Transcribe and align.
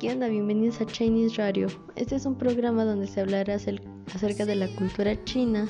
¿qué 0.00 0.10
onda? 0.12 0.28
Bienvenidos 0.28 0.80
a 0.80 0.86
Chinese 0.86 1.36
Radio. 1.36 1.68
Este 1.94 2.16
es 2.16 2.26
un 2.26 2.36
programa 2.36 2.84
donde 2.84 3.06
se 3.06 3.20
hablará 3.20 3.54
acerca 3.54 4.44
de 4.44 4.56
la 4.56 4.68
cultura 4.68 5.22
china, 5.24 5.68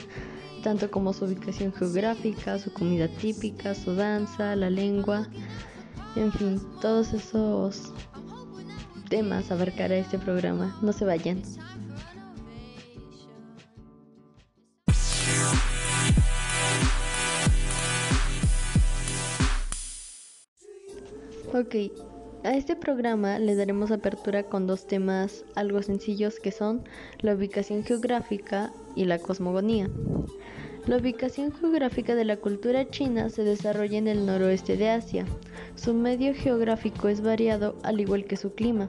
tanto 0.62 0.90
como 0.90 1.12
su 1.12 1.26
ubicación 1.26 1.72
geográfica, 1.72 2.58
su 2.58 2.72
comida 2.72 3.08
típica, 3.08 3.74
su 3.74 3.94
danza, 3.94 4.56
la 4.56 4.70
lengua, 4.70 5.28
en 6.14 6.32
fin, 6.32 6.60
todos 6.80 7.12
esos 7.12 7.92
temas 9.10 9.50
abarcará 9.50 9.96
este 9.96 10.18
programa. 10.18 10.78
No 10.82 10.92
se 10.92 11.04
vayan. 11.04 11.42
Ok, 21.52 21.74
a 22.46 22.54
este 22.54 22.76
programa 22.76 23.40
le 23.40 23.56
daremos 23.56 23.90
apertura 23.90 24.44
con 24.44 24.68
dos 24.68 24.86
temas 24.86 25.44
algo 25.56 25.82
sencillos 25.82 26.38
que 26.38 26.52
son 26.52 26.84
la 27.18 27.34
ubicación 27.34 27.82
geográfica 27.82 28.72
y 28.94 29.04
la 29.04 29.18
cosmogonía. 29.18 29.90
La 30.86 30.98
ubicación 30.98 31.52
geográfica 31.52 32.14
de 32.14 32.24
la 32.24 32.36
cultura 32.36 32.88
china 32.88 33.30
se 33.30 33.42
desarrolla 33.42 33.98
en 33.98 34.06
el 34.06 34.24
noroeste 34.24 34.76
de 34.76 34.90
Asia. 34.90 35.26
Su 35.74 35.92
medio 35.92 36.34
geográfico 36.34 37.08
es 37.08 37.20
variado 37.20 37.74
al 37.82 37.98
igual 37.98 38.26
que 38.26 38.36
su 38.36 38.54
clima. 38.54 38.88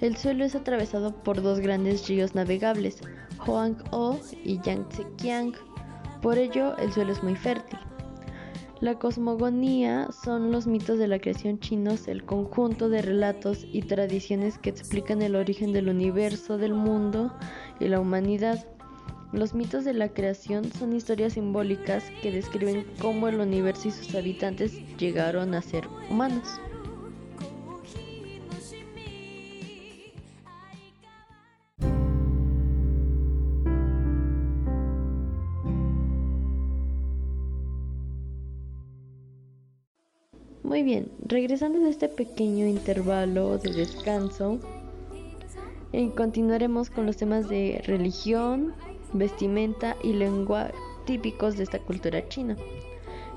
El 0.00 0.16
suelo 0.16 0.44
es 0.44 0.56
atravesado 0.56 1.14
por 1.22 1.40
dos 1.40 1.60
grandes 1.60 2.08
ríos 2.08 2.34
navegables, 2.34 2.98
Hoang-ho 3.46 4.18
y 4.42 4.58
Yangtze-kiang. 4.58 5.54
Por 6.20 6.36
ello, 6.36 6.76
el 6.78 6.92
suelo 6.92 7.12
es 7.12 7.22
muy 7.22 7.36
fértil. 7.36 7.78
La 8.80 8.96
cosmogonía 8.96 10.08
son 10.12 10.52
los 10.52 10.68
mitos 10.68 11.00
de 11.00 11.08
la 11.08 11.18
creación 11.18 11.58
chinos, 11.58 12.06
el 12.06 12.24
conjunto 12.24 12.88
de 12.88 13.02
relatos 13.02 13.66
y 13.72 13.82
tradiciones 13.82 14.56
que 14.56 14.70
explican 14.70 15.20
el 15.20 15.34
origen 15.34 15.72
del 15.72 15.88
universo, 15.88 16.58
del 16.58 16.74
mundo 16.74 17.34
y 17.80 17.88
la 17.88 17.98
humanidad. 17.98 18.64
Los 19.32 19.52
mitos 19.52 19.84
de 19.84 19.94
la 19.94 20.10
creación 20.10 20.72
son 20.72 20.92
historias 20.92 21.32
simbólicas 21.32 22.04
que 22.22 22.30
describen 22.30 22.86
cómo 23.00 23.26
el 23.26 23.40
universo 23.40 23.88
y 23.88 23.90
sus 23.90 24.14
habitantes 24.14 24.80
llegaron 24.96 25.54
a 25.54 25.62
ser 25.62 25.88
humanos. 26.08 26.60
Muy 40.68 40.82
bien, 40.82 41.10
regresando 41.24 41.80
de 41.80 41.88
este 41.88 42.10
pequeño 42.10 42.66
intervalo 42.66 43.56
de 43.56 43.72
descanso, 43.72 44.58
eh, 45.94 46.10
continuaremos 46.14 46.90
con 46.90 47.06
los 47.06 47.16
temas 47.16 47.48
de 47.48 47.80
religión, 47.86 48.74
vestimenta 49.14 49.96
y 50.02 50.12
lengua 50.12 50.70
típicos 51.06 51.56
de 51.56 51.62
esta 51.62 51.78
cultura 51.78 52.28
china. 52.28 52.54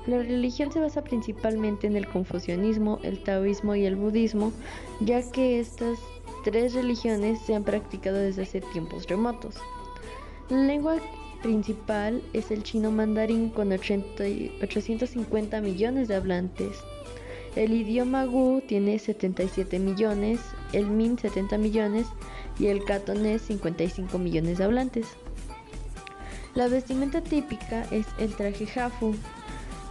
La 0.06 0.18
religión 0.18 0.70
se 0.72 0.80
basa 0.80 1.02
principalmente 1.02 1.86
en 1.86 1.96
el 1.96 2.06
confucianismo, 2.06 2.98
el 3.02 3.22
taoísmo 3.22 3.74
y 3.76 3.86
el 3.86 3.96
budismo, 3.96 4.52
ya 5.00 5.22
que 5.32 5.58
estas 5.58 5.98
tres 6.44 6.74
religiones 6.74 7.40
se 7.40 7.54
han 7.54 7.64
practicado 7.64 8.18
desde 8.18 8.42
hace 8.42 8.60
tiempos 8.60 9.06
remotos. 9.06 9.56
La 10.50 10.58
lengua 10.58 10.96
principal 11.42 12.22
es 12.34 12.50
el 12.50 12.62
chino 12.62 12.90
mandarín 12.90 13.48
con 13.48 13.72
850 13.72 15.60
millones 15.62 16.08
de 16.08 16.14
hablantes. 16.14 16.76
El 17.54 17.74
idioma 17.74 18.24
Gu 18.24 18.62
tiene 18.66 18.98
77 18.98 19.78
millones, 19.78 20.40
el 20.72 20.86
Min 20.86 21.18
70 21.18 21.58
millones 21.58 22.06
y 22.58 22.68
el 22.68 22.82
Cantonés 22.84 23.42
55 23.42 24.18
millones 24.18 24.58
de 24.58 24.64
hablantes. 24.64 25.06
La 26.54 26.68
vestimenta 26.68 27.22
típica 27.22 27.82
es 27.90 28.06
el 28.18 28.34
traje 28.34 28.66
Hafu, 28.78 29.14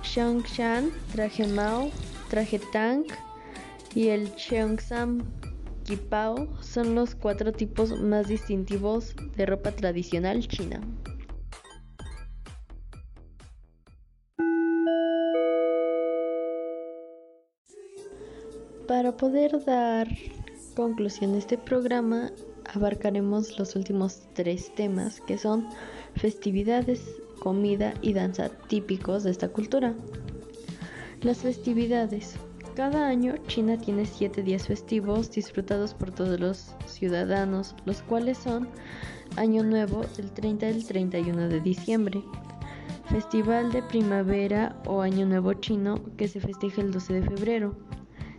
Xiangshan, 0.03 0.91
traje 1.11 1.47
Mao, 1.47 1.91
traje 2.29 2.59
Tang 2.71 3.05
y 3.93 4.07
el 4.07 4.35
Cheongsam 4.35 5.23
Kipao 5.83 6.47
son 6.61 6.95
los 6.95 7.15
cuatro 7.15 7.51
tipos 7.51 7.99
más 7.99 8.27
distintivos 8.27 9.15
de 9.35 9.45
ropa 9.45 9.71
tradicional 9.71 10.47
china. 10.47 10.81
Para 18.91 19.15
poder 19.15 19.63
dar 19.63 20.09
conclusión 20.75 21.33
a 21.35 21.37
este 21.37 21.57
programa, 21.57 22.29
abarcaremos 22.73 23.57
los 23.57 23.77
últimos 23.77 24.27
tres 24.33 24.75
temas 24.75 25.21
que 25.21 25.37
son 25.37 25.69
festividades, 26.17 27.01
comida 27.39 27.93
y 28.01 28.11
danza 28.11 28.49
típicos 28.67 29.23
de 29.23 29.31
esta 29.31 29.47
cultura. 29.47 29.93
Las 31.21 31.37
festividades. 31.37 32.35
Cada 32.75 33.07
año 33.07 33.35
China 33.47 33.77
tiene 33.77 34.05
siete 34.05 34.43
días 34.43 34.67
festivos 34.67 35.31
disfrutados 35.31 35.93
por 35.93 36.11
todos 36.11 36.37
los 36.37 36.75
ciudadanos, 36.85 37.75
los 37.85 38.01
cuales 38.01 38.39
son 38.39 38.67
Año 39.37 39.63
Nuevo 39.63 40.01
del 40.17 40.31
30 40.31 40.67
al 40.67 40.83
31 40.83 41.47
de 41.47 41.61
diciembre, 41.61 42.21
Festival 43.09 43.71
de 43.71 43.83
Primavera 43.83 44.75
o 44.85 44.99
Año 44.99 45.25
Nuevo 45.25 45.53
Chino 45.53 45.95
que 46.17 46.27
se 46.27 46.41
festeja 46.41 46.81
el 46.81 46.91
12 46.91 47.13
de 47.13 47.21
febrero, 47.21 47.77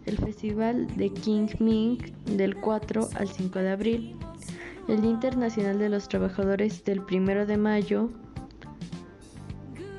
el 0.06 0.18
Festival 0.18 0.86
de 0.96 1.10
King 1.10 1.48
Ming 1.58 1.98
del 2.36 2.56
4 2.56 3.08
al 3.14 3.28
5 3.28 3.58
de 3.58 3.70
abril, 3.70 4.16
el 4.88 5.00
Día 5.00 5.10
Internacional 5.10 5.78
de 5.78 5.88
los 5.88 6.08
Trabajadores 6.08 6.84
del 6.84 7.00
1 7.00 7.46
de 7.46 7.56
mayo 7.56 8.10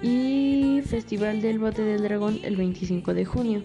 y 0.01 0.81
Festival 0.85 1.41
del 1.41 1.59
Bote 1.59 1.81
del 1.81 2.03
Dragón 2.03 2.39
el 2.43 2.57
25 2.57 3.13
de 3.13 3.25
junio, 3.25 3.63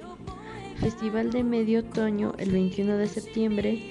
Festival 0.81 1.31
de 1.31 1.43
Medio 1.43 1.81
Otoño 1.81 2.35
el 2.39 2.53
21 2.53 2.97
de 2.97 3.07
septiembre 3.07 3.83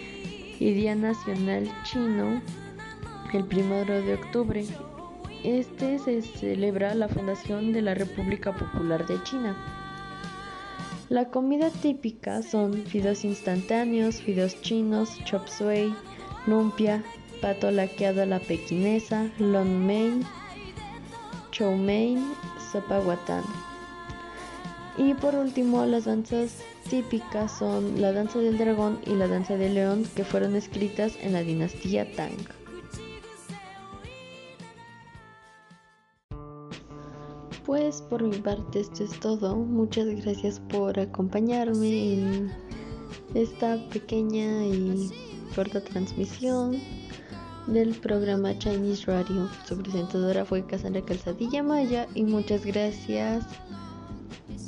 y 0.59 0.73
Día 0.73 0.95
Nacional 0.95 1.69
Chino 1.83 2.41
el 3.33 3.43
1 3.43 3.85
de 3.85 4.13
octubre. 4.13 4.65
Este 5.43 5.99
se 5.99 6.21
celebra 6.21 6.95
la 6.95 7.07
fundación 7.07 7.73
de 7.73 7.81
la 7.81 7.93
República 7.93 8.55
Popular 8.55 9.05
de 9.05 9.21
China. 9.23 9.55
La 11.09 11.29
comida 11.29 11.69
típica 11.69 12.41
son 12.41 12.83
fideos 12.85 13.23
instantáneos, 13.23 14.21
fideos 14.21 14.61
chinos, 14.61 15.17
chop 15.23 15.47
suey, 15.47 15.95
lumpia, 16.45 17.01
pato 17.41 17.71
laqueado 17.71 18.23
a 18.23 18.25
la 18.25 18.39
pequinesa, 18.39 19.31
long 19.39 19.85
mein, 19.85 20.25
chow 21.51 21.77
mein, 21.77 22.25
sopa 22.73 22.99
guatán. 22.99 23.43
Y 24.97 25.13
por 25.13 25.35
último, 25.35 25.85
las 25.85 26.03
danzas 26.05 26.61
típicas 26.89 27.57
son 27.57 28.01
la 28.01 28.11
danza 28.11 28.39
del 28.39 28.57
dragón 28.57 28.99
y 29.05 29.11
la 29.11 29.29
danza 29.29 29.55
del 29.55 29.75
león 29.75 30.05
que 30.13 30.25
fueron 30.25 30.57
escritas 30.57 31.13
en 31.21 31.31
la 31.31 31.41
dinastía 31.41 32.11
Tang. 32.17 32.66
Pues 37.67 38.01
por 38.01 38.23
mi 38.23 38.37
parte 38.37 38.79
esto 38.79 39.03
es 39.03 39.19
todo. 39.19 39.57
Muchas 39.57 40.07
gracias 40.23 40.61
por 40.69 40.97
acompañarme 40.97 42.13
en 42.13 42.51
esta 43.35 43.77
pequeña 43.89 44.65
y 44.65 45.11
corta 45.53 45.83
transmisión 45.83 46.79
del 47.67 47.93
programa 47.95 48.57
Chinese 48.57 49.03
Radio. 49.07 49.49
Su 49.67 49.77
presentadora 49.77 50.45
fue 50.45 50.65
Cassandra 50.65 51.01
Calzadilla 51.01 51.61
Maya 51.61 52.07
y 52.15 52.23
muchas 52.23 52.65
gracias 52.65 53.43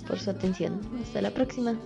por 0.05 0.19
su 0.19 0.31
atención. 0.31 0.81
Hasta 1.01 1.21
la 1.21 1.31
próxima. 1.31 1.79